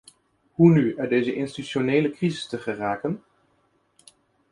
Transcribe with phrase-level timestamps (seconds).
[0.51, 3.23] Hoe nu uit deze institutionele crisis te geraken?